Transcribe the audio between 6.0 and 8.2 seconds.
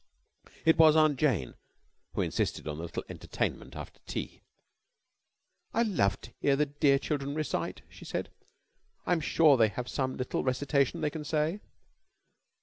to hear the dear children recite," she